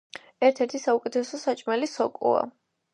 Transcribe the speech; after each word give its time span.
ერთ-ერთი 0.47 0.81
საუკეთესო 0.87 1.43
საჭმელი 1.45 1.95
სოკოა. 1.95 2.45